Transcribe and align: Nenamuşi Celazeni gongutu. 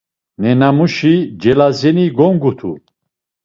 Nenamuşi 0.41 1.13
Celazeni 1.41 2.05
gongutu. 2.17 2.71